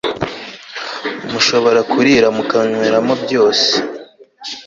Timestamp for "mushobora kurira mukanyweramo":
1.31-3.13